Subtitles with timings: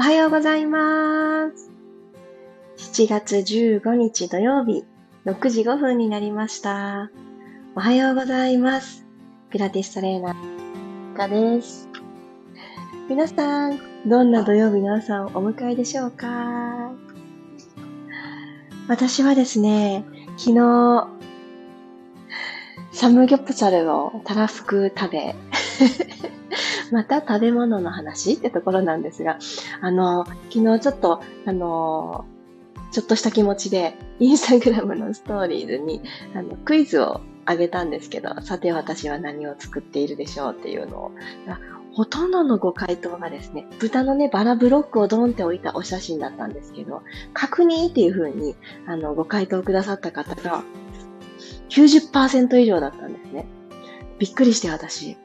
[0.00, 1.70] おはようございます。
[2.78, 4.86] 7月15日土曜日、
[5.26, 7.10] 6時5分になりました。
[7.74, 9.04] おはようございます。
[9.50, 11.86] ピラティストレーナー、かです。
[13.10, 16.94] 皆さん、どんな土曜日の朝をお迎えでしょうか？
[18.88, 20.06] 私はですね、
[20.38, 21.08] 昨日、
[22.92, 25.34] サムギョプサルをたらふく食べ、
[26.92, 29.38] また食べ物の話ってところなんですが、
[29.80, 32.24] あの、昨日ちょっと、あの、
[32.92, 36.02] ちょっとした気持ちで、インスタグラムのストーリーズに、
[36.34, 41.12] あの、クイズをあげたんですけど、さて私は何を作っているでしょうっていうのを、
[41.92, 47.02] ほとんどのご回答がですね、豚のね、バラブロックをドンって置いたお写真だったんですけど、
[47.32, 48.54] 確認っていう風に、
[48.86, 50.62] あの、ご回答くださった方が、
[51.68, 53.46] 90%以上だったんですね。
[54.18, 55.16] びっくりして私、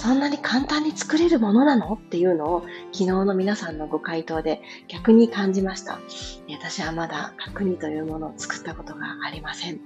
[0.00, 1.92] そんなに簡単に作れるものなの？
[1.92, 5.98] っていうのを昨日の皆さんのご回答で逆に感じました。
[6.48, 9.78] 私はまだ角煮というものを作ったことがありません。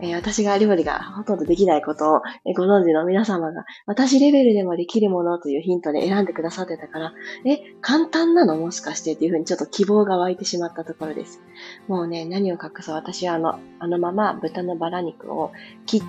[0.00, 2.22] え私が料理がほとんどできないことを
[2.56, 7.14] ご存知の皆様が私レベルでもできるものというヒントで選んでくださってたから、
[7.46, 8.56] え、簡単なの？
[8.56, 11.40] もしかしてっていうふうにちょっと希望が湧いてしまったところです。
[11.86, 12.94] もうね、何を隠そう？
[12.96, 15.52] 私はあの、あのまま豚のバラ肉を
[15.86, 16.02] 切っ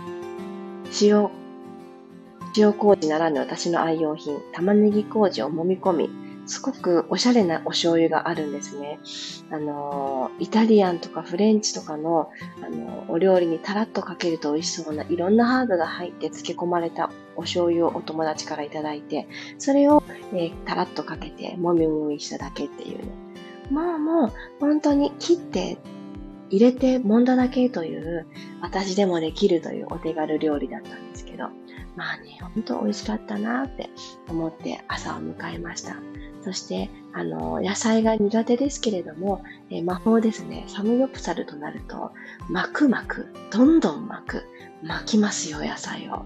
[1.03, 1.29] 塩
[2.55, 6.09] 塩麹ならぬ私の愛用品、玉ねぎ麹を揉み込み、
[6.45, 8.99] すごくおしゃれなお醤油があるんですね。
[9.49, 12.29] あの、イタリアンとかフレンチとかの、
[12.61, 23.03] あの、お料理にタラッとかけると美味しそうないろんなハーブが入って漬け込まれたお醤油をお友達からいただいて、それを、えー、タラッとかけてもみもみしただけっていうね。
[23.71, 25.77] まあもう、本当に切って
[26.49, 28.27] 入れて揉んだだけという
[28.61, 31.49] 私でもできるというお手軽料理だったんですけど、
[31.95, 33.89] まあね、ほんと美味しかったなって
[34.29, 35.95] 思って朝を迎えました。
[36.43, 40.65] そして、あの、野菜が苦手ですけれども、え、魔法ですね。
[40.67, 42.11] サムギョプサルとなると、
[42.49, 44.43] 巻く巻く、どんどん巻く、
[44.83, 46.25] 巻きますよ、野菜を。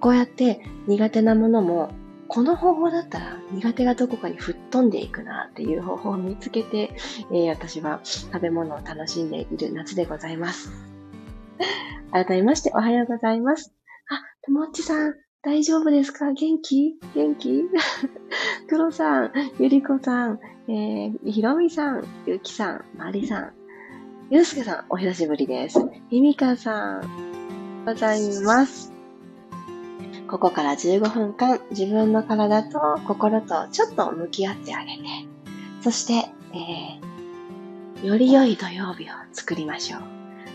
[0.00, 1.90] こうやって苦手なものも、
[2.28, 6.90] この方法だったら苦手がどこかに吹っ飛んでいくなっていう方法を見つけて、
[7.32, 10.70] えー、私は食べ物を楽しんでいる夏でございます。
[12.12, 13.72] 改めましておはようございます。
[14.10, 16.32] あ、ともっちさん、大丈夫ですか？
[16.32, 16.98] 元気？
[17.14, 17.64] 元気？
[18.68, 23.52] クロさん、ゆりこさん、えー、ひろみさん、ゆきさん、まりさん、
[24.30, 25.78] ゆうすけさん、お久しぶりです。
[26.10, 28.97] みみかさん、ございます。
[30.28, 35.02] ここから15分間、自分の体と心とちょっと向き合ってあげて、
[35.82, 40.02] そして、えー、より良い土曜日を作りましょう。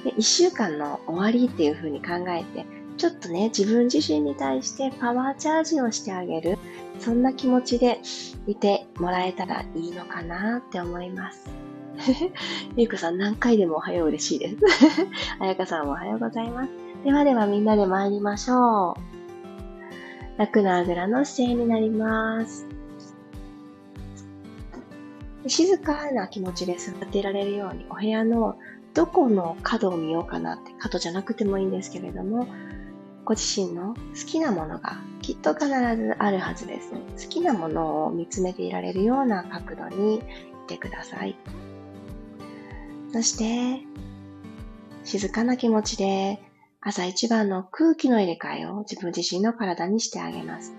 [0.06, 2.66] で1週間の終わりっていう風に考えて、
[2.98, 6.60] ちょっとね、自分自身に対してパワーチャージをしてあげる。
[7.00, 8.00] そんな気持ちで
[8.46, 11.50] いてもらえたらいいのかなって思います。
[12.78, 14.58] ゆうこさん何回でもおはよう嬉しいです。
[15.40, 16.70] あやかさんもおはようございます。
[17.04, 19.13] ではではみんなで参りましょう。
[20.38, 22.66] 楽なあぐらの姿勢になります。
[25.48, 28.58] 静かな気持ちで座っていられるようにお部屋の
[28.94, 32.48] どこの角を見ようかなって、角じゃなくてもいいんですけれども、
[33.26, 33.96] ご自身の好
[34.28, 36.92] きなものがきっと必ずあるはずです。
[36.92, 40.22] 好きなものを見つめていられるような角度にい
[40.68, 41.36] てください。
[43.12, 43.86] そして、
[45.04, 46.42] 静かな気持ちで
[46.86, 50.74] 朝一番の空気の入れ替えを自分自身の体にしてあげます。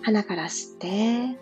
[0.00, 1.38] 鼻から吸って、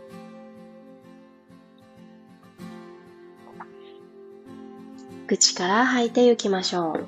[5.29, 7.07] 口から吐いていきましょう。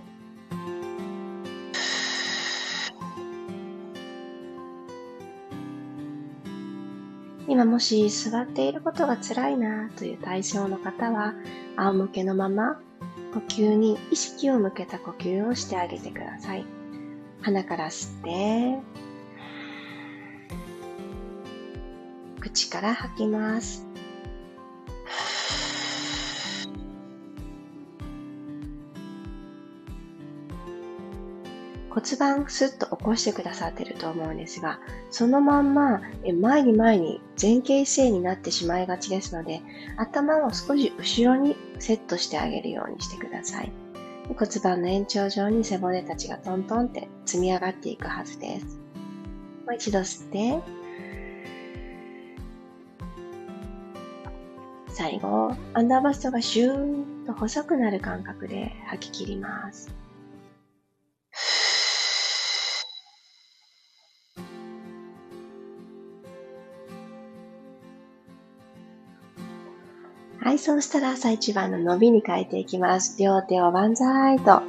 [7.49, 11.35] 今もし座っていることが辛いなという対象の方は、
[11.75, 12.81] 仰向けのまま
[13.35, 16.82] 呼吸に意識を向けた呼吸をしてあげてください。
[17.43, 18.79] 鼻から吸って、
[22.41, 23.87] 口から吐きます。
[31.91, 34.81] 骨盤スッと起こしてくださってると思うんですが、
[35.11, 36.01] そのまんま
[36.41, 39.61] 前に前に前傾姿勢になってしまいがちですので、
[39.97, 43.82] 頭を少し後ろにセットしてあげるようにしてください。
[44.29, 48.79] 骨盤の延長上に背骨たちがトントンって積み上がっていくはずです。
[49.67, 50.63] もう一度吸って、
[54.89, 60.02] 最後、アンダーバストがシューンと細くなる感覚で吐き切ります。
[70.53, 73.19] はい、そうしたら朝一番の伸びに変えていきます。
[73.19, 74.61] 両手を万歳と。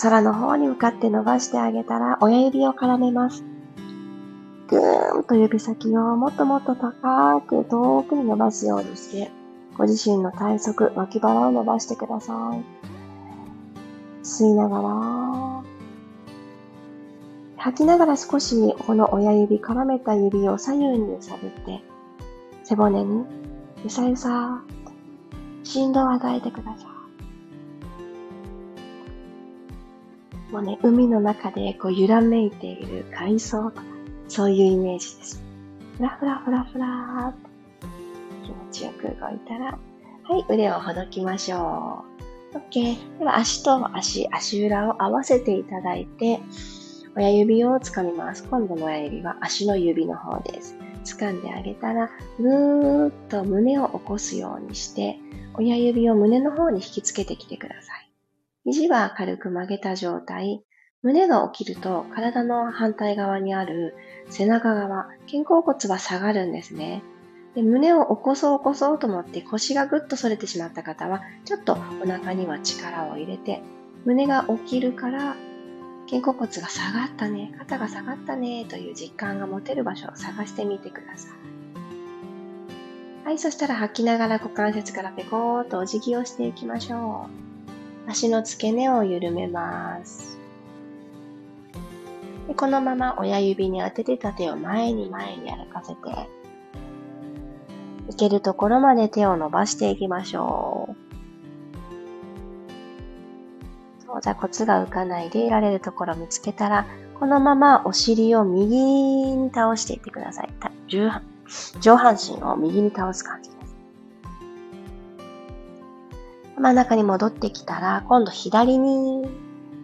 [0.00, 3.42] 空の方に向かって伸ばしてあげたら、親指を絡めます。
[4.68, 9.32] ぐーんと指先をもっともっと高く遠くに伸ばすようにして、
[9.76, 12.64] ご自身の体側、脇腹を伸ばしてください。
[14.24, 15.62] 吸いながら、
[17.56, 21.82] 吐きながら少しこの親指、絡めた指を左右に揺さぶって、
[22.62, 23.47] 背骨に
[23.84, 24.62] ゆさゆさ
[25.62, 26.98] 振動を与えてください。
[30.52, 33.82] もうね、海の中でこう揺らめいている海藻とか、
[34.28, 35.42] そういうイメージです。
[35.96, 37.48] ふらふらふらふらって
[38.44, 39.78] 気持ちよく動いたら、
[40.24, 42.04] はい、腕をほどきましょ
[42.54, 42.56] う。
[42.56, 43.18] OK。
[43.18, 46.40] では足と足、足裏を合わせていただいて、
[47.14, 48.44] 親指をつかみます。
[48.48, 50.76] 今度の親指は足の指の方です。
[51.14, 55.18] 掴んであげたら、ぐーっと胸を起こすようにして、
[55.54, 58.12] 親指を胸の方に引きつけてきてください。
[58.64, 60.62] 肘は軽く曲げた状態。
[61.02, 63.94] 胸が起きると体の反対側にある
[64.28, 67.02] 背中側、肩甲骨は下がるんですね。
[67.54, 73.62] で胸を起こそう起こそうと思って腰がぐっと反れてしまった方は、ちょっとお腹には力を入れて、
[74.04, 75.36] 胸が起きるから
[76.08, 83.26] 肩甲骨が下がったね、肩が下がったねという実感が持てる場所を探してみてください。
[83.26, 87.28] はい、そしたら吐きながら股関節からペコーっとお辞儀をしていきましょ
[88.06, 88.10] う。
[88.10, 90.38] 足の付け根を緩めます。
[92.46, 95.98] でこのまま親指に当ててた手を前に前に歩かせて、
[98.10, 100.87] いけるところまで手を伸ばしていきましょう。
[104.20, 106.86] 座骨が浮かないでいられるところを見つけたら、
[107.18, 110.50] このままお尻を右に倒していってください。
[110.88, 111.10] 上
[111.96, 113.76] 半身を右に倒す感じです。
[116.58, 119.28] 真ん中に戻ってきたら、今度左に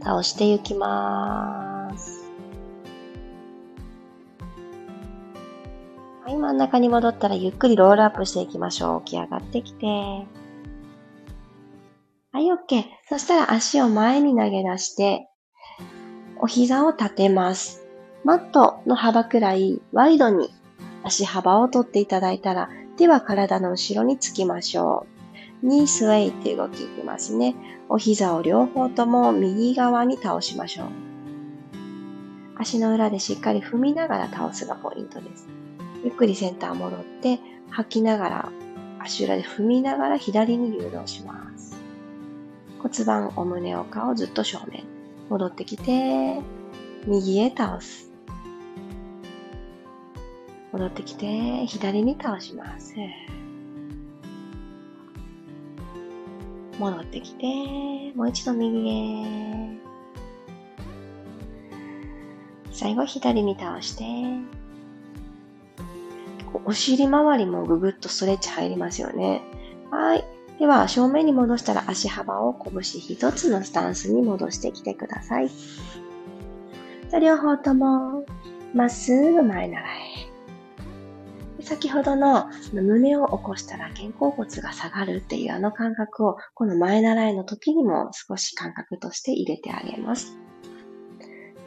[0.02, 2.24] 倒していきます。
[6.24, 9.02] はい、真ん中に戻ったらゆっくりロールアップしていきましょう。
[9.04, 10.26] 起き上がってきて。
[12.34, 12.84] はい、OK。
[13.08, 15.28] そしたら足を前に投げ出して、
[16.36, 17.86] お膝を立てます。
[18.24, 20.52] マットの幅くらいワイドに
[21.04, 25.06] 足幅を取っていただいたら、手は体の後ろにつきましょ
[25.62, 25.66] う。
[25.68, 27.54] ニースウェイって動きいきますね。
[27.88, 30.86] お膝を両方とも右側に倒しましょう。
[32.56, 35.46] 足の裏でしっかり踏みながら倒すがポイントです。
[36.02, 37.38] ゆっくりセンター戻って、
[37.70, 38.52] 吐きながら、
[38.98, 41.53] 足裏で踏みながら左に誘導します。
[42.84, 44.84] 骨盤、お胸、お顔ずっと正面。
[45.30, 46.38] 戻ってきて、
[47.06, 48.10] 右へ倒す。
[50.70, 52.94] 戻ってきて、左に倒します。
[56.78, 57.46] 戻ってきて、
[58.14, 59.78] もう一度右へ。
[62.70, 64.04] 最後左に倒して、
[66.66, 69.40] お尻周りもぐぐっとストレッチ入りますよね。
[69.90, 70.33] はい。
[70.58, 75.50] では、正面に戻したら足幅を拳一つのスタンスに戻してきてください。
[77.20, 78.24] 両方とも、
[78.72, 81.62] まっすぐ前習え。
[81.62, 90.38] 先ほどの胸を起こしたら肩甲骨が下がるっていうあの感覚を、この前習いの時にも少し感覚として入れてあげます。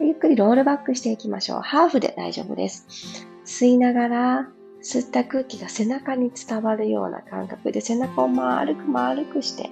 [0.00, 1.60] ゆっくりロールバックしていきましょう。
[1.60, 3.26] ハーフで大丈夫です。
[3.44, 4.48] 吸いながら
[4.82, 9.70] 吸った空気が背中に伝わるような感覚で背中を丸く丸くして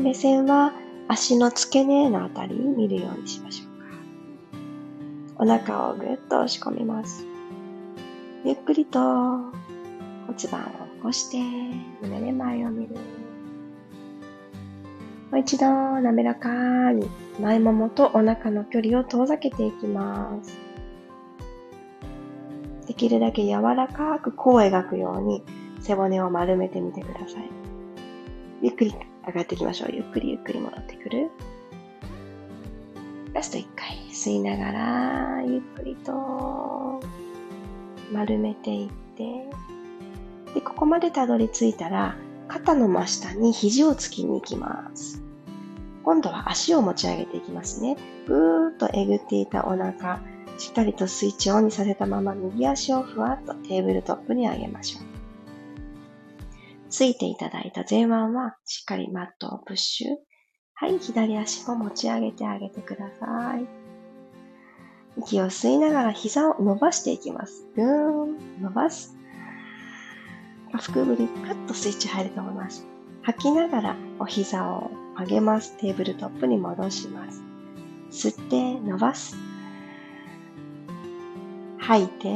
[0.00, 0.72] 目線は
[1.08, 5.44] 足の付け根のあたりに見るようにしましょうか。
[5.44, 7.24] お腹をぐっと押し込みます。
[8.44, 9.52] ゆっくりと骨
[10.50, 10.64] 盤を
[10.96, 11.38] 起こして
[12.02, 12.94] 胸で前を見る。
[15.30, 17.08] もう一度滑らかに
[17.40, 20.67] 前ももとお腹の距離を遠ざけていきます。
[22.88, 25.44] できるだけ柔らかく弧を描くように
[25.80, 27.50] 背骨を丸めてみてください。
[28.62, 28.94] ゆっくり
[29.26, 29.90] 上がっていきましょう。
[29.92, 31.30] ゆっくりゆっくり戻ってくる。
[33.34, 36.98] ラスト1回吸いながらゆっくりと
[38.10, 39.44] 丸めていって
[40.54, 42.16] でここまでたどり着いたら
[42.48, 45.22] 肩の真下に肘をつきに行きます。
[46.04, 47.98] 今度は足を持ち上げていきますね。
[48.26, 50.22] ぐーっとえぐっていたお腹、
[50.58, 55.02] しっかりとスイッチオンにさせたまま右足をふわっとテーブルトップに上げましょう。
[56.90, 60.08] ついていただいた前腕はしっかりマットをプッシュ。
[60.74, 63.66] はい、左足も持ち上げてあげてください。
[65.18, 67.66] 息を吸いながら膝を伸ばしていきます。
[67.76, 67.86] ぐー
[68.24, 69.16] ん、伸ばす。
[70.72, 72.86] 腹部にパッとスイッチ入ると思います。
[73.22, 75.76] 吐きながらお膝を曲げます。
[75.78, 77.42] テーブルトップに戻します。
[78.10, 79.47] 吸って伸ばす。
[81.88, 82.28] 吐いて、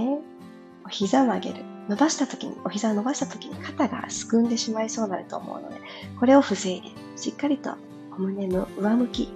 [0.87, 1.63] お膝を曲げる。
[1.87, 5.77] 伸ばした時に、お膝を伸ばした時に肩がすくんでしまいそうになると思うので、
[6.19, 7.75] これを防いで、しっかりと
[8.17, 9.27] お胸の上向き、っ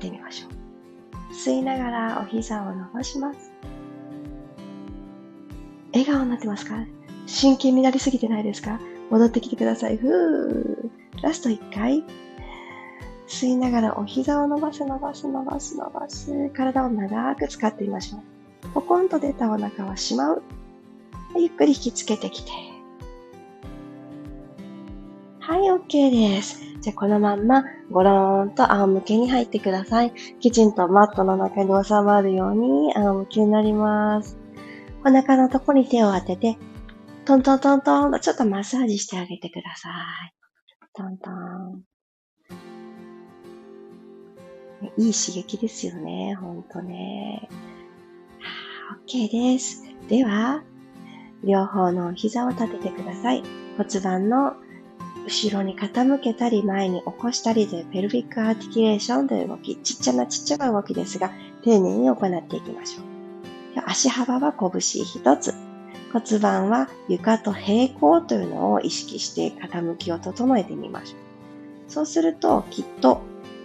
[0.00, 1.32] てみましょう。
[1.32, 3.52] 吸いながらお膝を伸ばします。
[5.94, 6.84] 笑顔になってますか？
[7.24, 8.78] 真剣になりすぎてないですか？
[9.08, 9.96] 戻ってきてください。
[9.96, 11.22] ふー。
[11.22, 12.04] ラスト1回。
[13.28, 16.50] 吸いながらお膝を伸ばす伸ばす伸ばす伸ばす。
[16.50, 18.33] 体を長く使ってみましょう。
[18.84, 20.42] ポコンと出たお腹はしまう。
[21.36, 22.50] ゆっくり引きつけてきて。
[25.40, 26.60] はい、OK です。
[26.82, 30.12] じゃあこのまんま、ゴローンと仰向けに入ってください。
[30.38, 34.36] きちんとマットの中に収まるように仰向けになります。
[35.02, 36.58] お腹のとこに手を当てて、
[37.24, 40.34] トントントントンとちょっとマッサージしてあげてください。
[40.92, 41.84] トントン。
[44.98, 47.48] いい刺激ですよね、ほんとね。
[49.06, 49.82] OK です。
[50.08, 50.62] では、
[51.42, 53.42] 両方の膝を立ててください。
[53.78, 54.54] 骨盤の
[55.26, 61.30] 後ろに傾けたり前に起こしたりというペルフィックアーティキュレーションという動き、ちっちゃなちっちゃな動きですが、
[61.62, 63.04] 丁寧に行っていきましょう。
[63.86, 65.54] 足幅は拳一つ。
[66.12, 71.20] 骨盤は床と平行というのを意識して傾きを整えてみましょう。
[71.88, 73.22] そうするときっと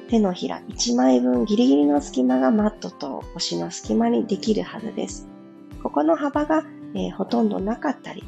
[0.10, 5.28] 手のひら1枚分ギリギリの隙間がマットと腰の隙間にできるはずです。
[5.84, 6.64] ここの幅が、
[6.96, 8.24] えー、ほとんどなかったり、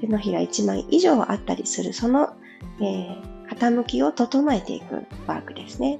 [0.00, 2.30] 手のひら1枚以上あったりする、その、
[2.80, 5.98] えー、傾きを整えていくワークですね。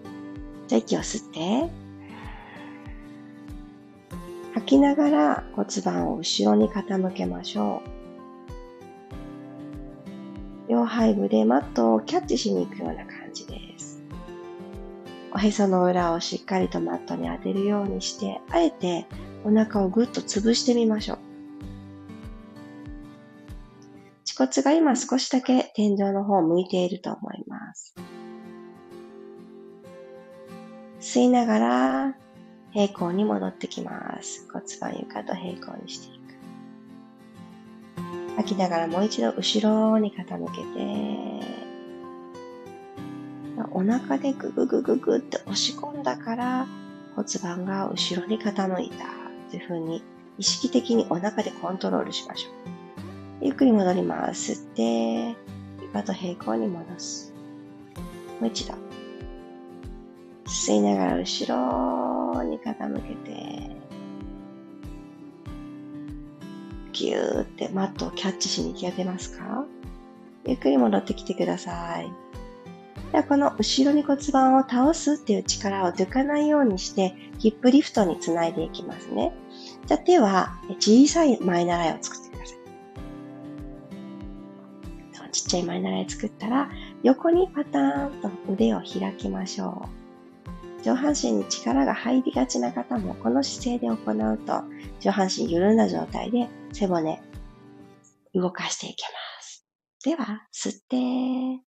[0.68, 1.70] じゃあ息を吸って、
[4.54, 7.82] 吐きながら骨盤を後ろに傾けましょ
[10.66, 10.70] う。
[10.70, 13.75] 両背部でマットをキャッチしに行くような感じです。
[15.36, 19.04] おへその裏をしっかりとマットに当てるようにして、あえて
[19.44, 21.18] お腹をぐっと潰してみましょう。
[24.26, 27.94] 恥骨が今少しだけ天井の方を向いていると思います。
[31.00, 32.14] 吸いながら
[32.72, 34.48] 平行に戻ってきます。
[34.50, 36.22] 骨盤床と平行にしていく。
[38.36, 41.55] 吐きながらもう一度後ろに傾けて、
[43.76, 46.66] お腹でグググググって押し込んだから
[47.14, 49.04] 骨盤が後ろに傾いた
[49.50, 50.02] というふうに
[50.38, 52.52] 意識的にお腹でコントロールしましょう。
[53.44, 54.52] ゆっくり戻ります。
[54.52, 55.36] 吸って、
[55.82, 57.34] 床と平行に戻す。
[58.40, 58.72] もう一度。
[60.46, 63.76] 吸いながら後ろに傾けて、
[66.92, 69.66] ぎゅーってマットをキャッチしに行き当てますか？
[70.46, 72.10] ゆっくり戻ってきてください。
[73.12, 79.32] ではこの後ろに骨盤を倒すっていう力を抜かないようにして、ヒップリフトにつないでいきますね。
[79.86, 82.56] じゃあ手は小さい前習いを作ってください。
[85.32, 86.70] ちっちゃい前習い作ったら、
[87.02, 89.86] 横にパターンと腕を開きましょ
[90.80, 90.82] う。
[90.82, 94.62] 上半身に力が入りがちな方もこの姿勢で行うと
[95.00, 97.20] 上半身緩んだ状態で背骨
[98.34, 99.66] 動かしていけます。
[100.04, 101.65] では、吸って、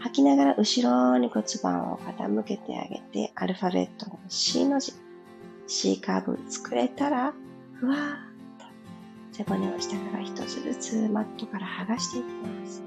[0.00, 4.94] 吐きながら後ろに骨盤を傾けてあげて、アルファベットの C の字、
[5.66, 7.34] C カーブ作れたら、
[7.74, 8.00] ふわーっ
[8.58, 8.64] と
[9.32, 12.82] 背骨を下から一つずつマットから剥がしていきます。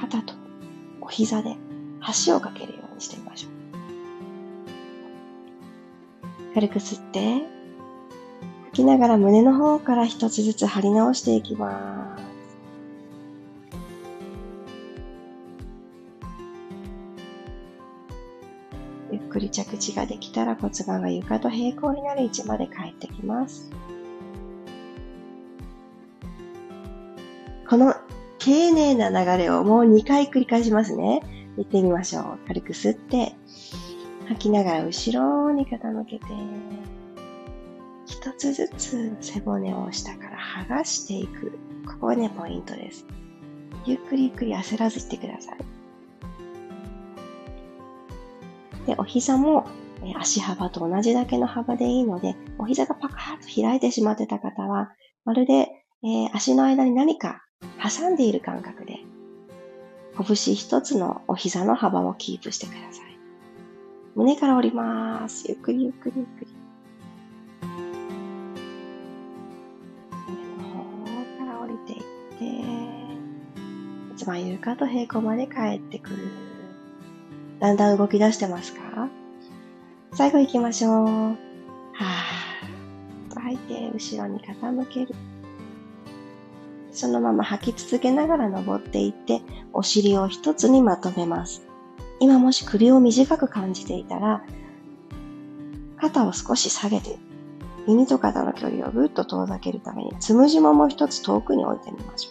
[0.00, 0.34] 肩と
[1.00, 1.56] お膝で
[2.26, 3.50] 橋をかけるようにしてみましょう。
[6.54, 7.44] 軽く吸って、
[8.66, 12.25] 吐きながら胸の方から一つずつ張り直していきます。
[19.36, 23.70] くり着地ができたら骨盤が床と平行になる位置まで帰ってきます。
[27.68, 27.94] この
[28.38, 31.20] 丁寧な流れをもう2回繰り返しますね。
[31.58, 32.38] 行ってみましょう。
[32.48, 33.34] 軽く吸って、
[34.28, 36.24] 吐きながら後ろに傾けて、
[38.06, 41.58] 一つずつ背骨を下から剥がしていく。
[41.86, 43.04] ここがね、ポイントです。
[43.84, 45.75] ゆっくりゆっくり焦らずしてください。
[48.86, 49.66] で、お膝も
[50.18, 54.92] 足幅と同じだけの幅でいいので、お膝がパカーッと開いてしまってた方は、
[55.24, 55.68] まるで、
[56.04, 57.42] え、足の間に何か
[57.82, 59.00] 挟んでいる感覚で
[60.24, 63.18] 拳一つのお膝の幅をキープしてください。
[64.14, 65.44] 胸から降ります。
[65.48, 66.46] ゆっくりゆっくりゆっくり。
[70.26, 72.00] 胸の方から降りて、
[74.08, 76.45] 骨盤床と平行まで帰ってくる。
[77.60, 79.08] だんだん動き出してますか？
[80.12, 80.94] 最後行きましょう。
[80.94, 83.34] はぁ。
[83.34, 85.14] と吐いて、後ろに傾ける。
[86.92, 91.62] そのまま吐き続けながら登っていって、お尻を一つにまとめます。
[92.20, 94.42] 今もし首を短く感じていたら、
[95.98, 97.18] 肩を少し下げて、
[97.86, 102.30] 耳と肩の距離をぐっと遠ざけるために、つむじもも一つ遠くに置いてみましょ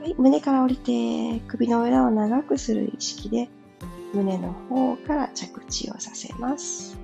[0.00, 0.02] う。
[0.02, 3.48] はい、胸から降りて、首の裏を長くする意識で、
[4.14, 6.98] 胸の方から着地をさせます。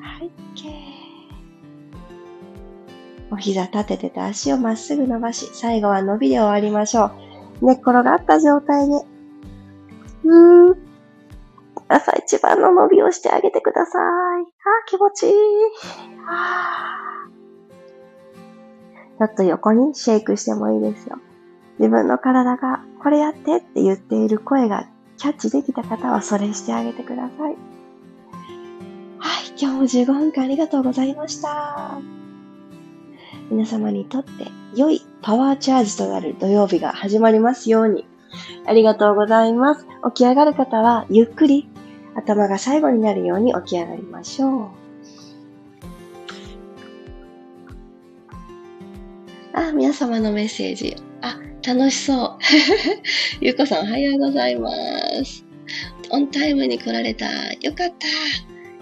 [0.00, 0.98] はい、OK。
[3.30, 7.06] お膝立ててて足をまっすぐ伸ばし、最後は伸びで終わりましょ
[7.62, 7.66] う。
[7.66, 8.94] 寝っ転がった状態で、
[10.24, 10.76] うー
[11.88, 14.42] 朝一番の伸びをしてあげてください。
[14.42, 14.44] あ、
[14.86, 15.32] 気持ちいい。
[16.26, 17.28] あ
[19.18, 21.18] ちょっと横にシェイクしてもいいですよ。
[21.78, 27.56] 自分の体がこれやってって言っている声がキャッチできた方はそれしてあげてください。
[29.18, 31.98] はい、今日も15分間ありがとうございました。
[33.50, 34.30] 皆様にとって
[34.74, 38.06] 良いパワーチャージとなる土曜日が始まりますように。
[38.66, 39.86] ありがとうございます。
[40.14, 41.68] 起き上がる方はゆっくり
[42.14, 44.68] 頭が最後になるように起き上がりましょう。
[49.54, 50.96] あ、皆様のメッセージ。
[51.22, 52.38] あ、楽しそう。
[53.44, 54.70] ゆうこさんおはようございま
[55.22, 55.44] す。
[56.08, 57.26] オンタイムに来られた。
[57.60, 58.06] よかった。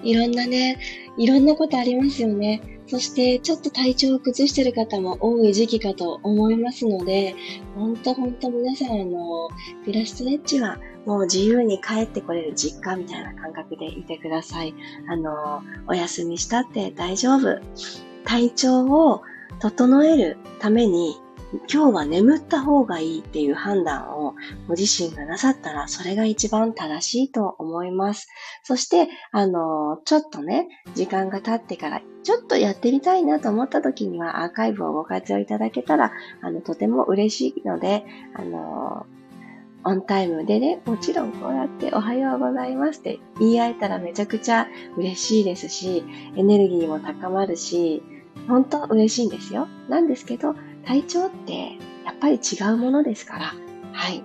[0.04, 0.78] いろんなね、
[1.18, 2.62] いろんなことありますよね。
[2.86, 7.34] そしてちょっと体調を崩してる方も多い時期かと思いますので、
[7.74, 9.48] ほんとほんと皆さんあの、
[9.84, 14.72] ピラストレッチはもう自由に帰ってこれる実家みたいな感覚でいてください。
[15.08, 17.58] あの、お休みしたって大丈夫。
[18.24, 19.22] 体調を
[19.58, 21.16] 整えるために
[21.52, 24.34] 今日は眠った方がいいっていう判断を
[24.66, 28.28] ご自身がなさったら、それが一番正しいと思います。
[28.64, 38.04] そして、あの、ちょっとね、時間が経ってから、ちょっとやってみたいなと思った時には、アーカイブをご活用いただけたら、あの、とても嬉しいので、
[38.34, 39.06] あの、
[39.84, 46.02] オンタイムでね、もちろんこうやっておはようございますって言い合えたらめちゃくちゃ嬉しいですし、
[46.34, 48.02] エネルギーも高まるし、
[48.48, 49.68] 本当嬉しいんですよ。
[49.88, 53.54] なんですけど、体調ってやっぱり違うものですから、
[53.92, 54.22] はい。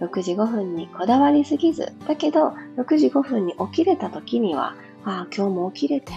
[0.00, 6.12] 6時5分にこだわりすぎず、だけど6時5分に起きれた時には、ああ、今日も起きれて、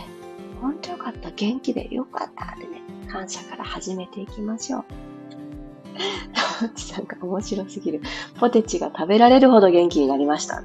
[0.62, 4.84] 本当よかった、元気でよかったってね、感謝から始めていきましょう。
[6.60, 8.02] ともちさんが面白すぎる。
[8.40, 10.64] ポテチが食べられるほど元気になりました。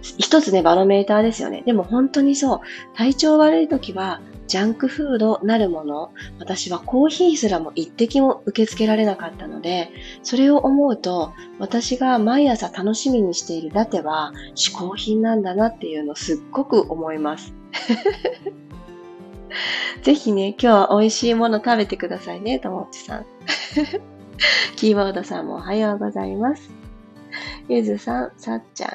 [0.00, 1.62] 一つね、バロメーターですよね。
[1.66, 2.60] でも本当にそう。
[2.94, 9.90] 体調悪い時は、ジャンクフードなるもの、私はコーヒーすらも一滴も受け付けられなかったので、
[10.22, 17.54] それを思うと、私が毎朝楽しみにしているラテは嗜好品なんだなっていうのをすっごく思います。
[20.02, 23.26] ぜひね、今日は美味しいもの食べてくださいね、ともっちさん。
[24.76, 26.70] キーボードさんもおはようございます。
[27.68, 28.90] ゆずさん、さっちゃん、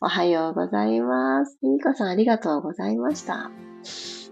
[0.00, 1.58] おはようございます。
[1.62, 3.50] みみこさんありがとうございました。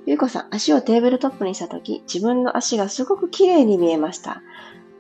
[0.04, 4.42] ゆうこさん、足をテーブルトップにしたとき、自分の足がすごく綺麗に見えました。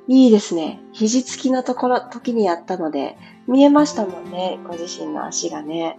[0.06, 0.80] いいですね。
[0.92, 3.16] 肘つきのところ、時にやったので、
[3.48, 4.60] 見えましたもんね。
[4.64, 5.98] ご自身の足がね。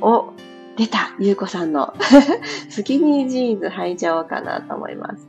[0.00, 0.32] お、
[0.76, 1.94] 出たゆうこさんの。
[2.70, 5.28] スキニージーンズ履いちゃおうかなと思います。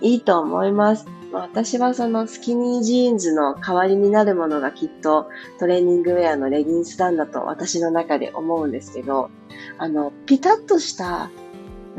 [0.00, 1.06] いいと思います。
[1.32, 9.30] 私はそのスキニージーンズの代わりになるものがきっとトレーニングウェアのレギンスなんだと私の中で思うんですけど、
[9.78, 11.30] あの、ピタッとした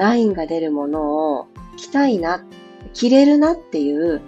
[0.02, 2.44] ラインが出るものを着たいな、
[2.94, 4.20] 着れるなっていう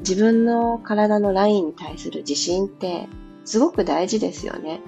[0.00, 3.08] 自分の体のラインに対する自信って
[3.46, 4.82] すごく大事ですよね。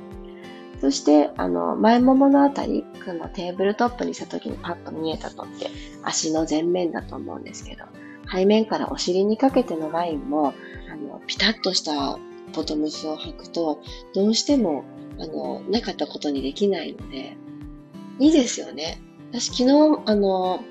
[0.83, 5.71] そして、あの、前もものあたり、このテーブルトップにした時にパッと見えたとって
[6.03, 7.85] 足の前面だと思うんですけど、
[8.31, 10.53] 背面からお尻にかけてのラインも、
[10.93, 12.19] あの、ピタッとした
[12.55, 13.81] ボトムスを履くと、
[14.15, 14.85] どうしても、
[15.19, 17.39] あの、なかったことにできないので、
[18.19, 19.01] いいですよね。
[19.35, 20.63] 私昨日、あの、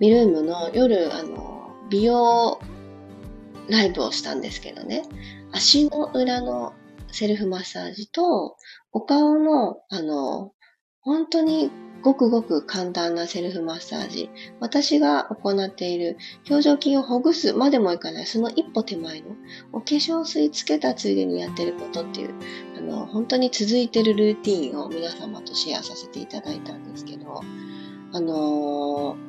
[0.00, 2.58] ミルームの夜、あの、美容
[3.68, 5.04] ライブをしたんですけどね、
[5.52, 6.74] 足の裏の
[7.12, 8.56] セルフマッサージと、
[8.90, 10.54] お顔の、あの、
[11.02, 11.70] 本当に
[12.02, 14.30] ごくごく簡単なセルフマッサージ。
[14.60, 16.16] 私が行っている
[16.48, 19.28] 表情筋をほぐすまでもいかない、その一歩手前の
[19.72, 22.34] お化粧水つけたついでにやってることっていう、
[22.76, 27.40] あの、本当に続いてるルーティンを皆様とシェアさせていただいたんですけど、
[28.12, 29.26] あのー、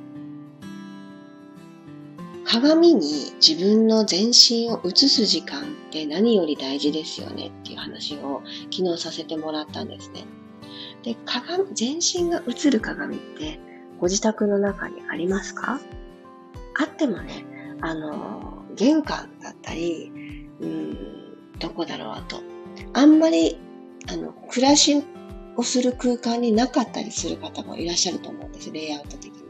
[2.45, 10.25] 鏡に自分の全身を映す時間って何より大事ですよねっていう話を昨日させてもらったんですね。
[11.03, 13.59] で、鏡、全身が映る鏡って
[13.99, 15.79] ご自宅の中にありますか？
[16.79, 17.45] あってもね、
[17.81, 20.11] あの、玄関だったり、
[20.59, 20.97] うん、
[21.59, 22.41] どこだろう、あと。
[22.93, 23.57] あんまり、
[24.11, 25.03] あの、暮らし
[25.55, 29.46] をする空間になかったりする方もいらっしゃると思うんです、レイアウト的に。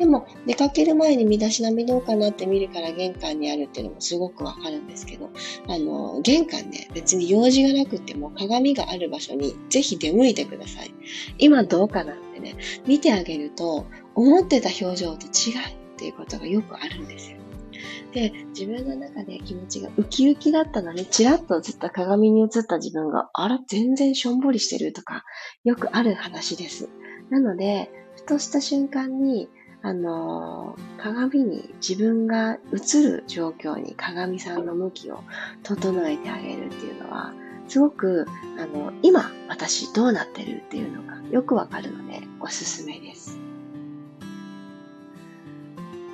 [0.00, 5.28] でも、出かける前に身だしなみどうかなって見るから玄関にあるっていうのもすごくわかるんですけど、
[5.68, 10.94] あの、玄関ね、別に用事がなくても鏡がある場所にぜひ出向いてください。
[11.36, 13.84] 今どうかなってね、見てあげると、
[14.14, 17.36] 思ってた表情と違うっていうことがよくあるんですよ。
[18.12, 25.24] で、自分の中で気持ちがウキウキだったのに、チラッと映った鏡に映った自分が、あら、全然しょんぼりしてるとか、
[25.62, 26.88] よくある話です。
[27.28, 29.48] なので、ふとした瞬間に、
[29.82, 35.22] あのー、鏡に自分が映る状況に鏡さんの向きを
[35.62, 37.32] 整えてあげるっていうのは、
[37.68, 38.26] すごく、
[38.58, 43.38] あの、今私どうなってるっていうのがよくわかるのでおすすめです。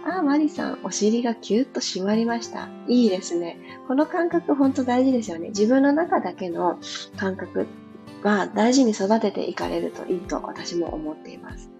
[0.09, 2.69] あ、マリさん、お尻がキュッと締まりました。
[2.87, 3.59] いいですね。
[3.89, 5.49] この感覚本当大事ですよね。
[5.49, 6.79] 自分の中だけの
[7.17, 7.67] 感覚
[8.23, 11.76] は大事に育てていかれるといいと私も思っています。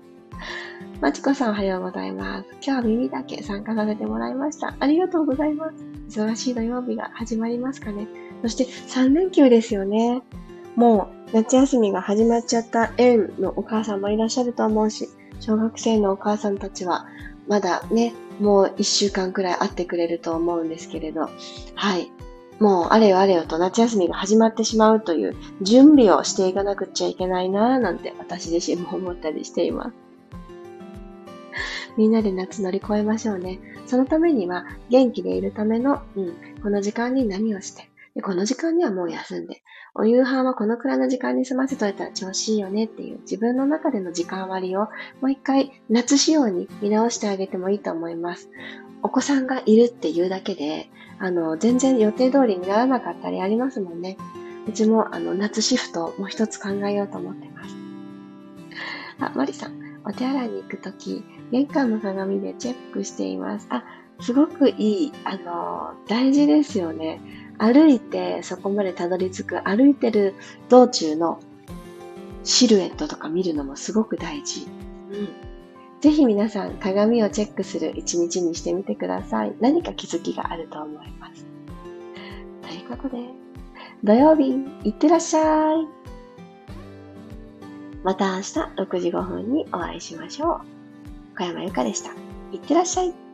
[1.01, 2.49] まちこさんおはようございます。
[2.53, 4.75] 今日は耳だけ参加させてもらいました。
[4.81, 6.19] ありがとうございます。
[6.19, 8.09] 忙しい土曜日が始まりますかね。
[8.41, 10.23] そして3連休ですよね。
[10.75, 17.07] もう夏休みが始まっちゃった園のお母さんもいらっしゃると思うし、小学生のお母さんたちは
[17.47, 21.29] まだね、もう1週間くらい会ってくれると思うんですけれど、
[21.75, 22.11] はい。
[22.59, 30.06] もうあれよあれよと夏休みが始まってしまうという準備をしていかなくちゃいけないなぁなんて私自身も思ったりしています。
[31.97, 33.59] みんなで夏乗り越えましょうね。
[33.87, 39.63] そのためには、元気でいるための、うん、この時間に何をして、でこの時間にはもう休んで、
[39.95, 44.89] お夕飯はこのくらいの時間に済ませといたら調子いいよねっていう自分の中での時間割を
[45.21, 48.51] もう一回夏仕様に見直してあげてもいいと思います。
[49.03, 54.17] お子さんがいるっていうだけで、あの、全然予定通りにならなかったりありますもんね。
[54.67, 57.77] うちもあの夏シフトもう一つ考えようと思ってます。
[59.21, 59.87] あ、マリさん。
[60.05, 63.67] お手洗いに行くとき、玄関の鏡でチェックしています。
[63.71, 63.85] あ、
[64.21, 65.13] すごくいい。
[65.25, 67.21] あの、大事ですよね。
[67.59, 70.35] 歩いてそこまでたどり着く、歩いてる
[70.69, 71.41] 道中の
[72.45, 74.67] シルエットとか見るのもすごく大事。
[75.11, 75.29] うん。
[76.01, 79.55] ぜひ皆さん鏡をチェックする一日にしてみてください。
[79.61, 81.47] 何か気づきがあると思います。
[82.63, 83.31] ということで、
[84.05, 84.51] 土曜日、
[84.85, 85.87] いってらっしゃい。
[88.05, 88.43] また明日
[88.77, 90.76] 6時5分にお会いしましょう。
[91.37, 92.11] 小山由かでした。
[92.53, 93.26] いってらっしゃい。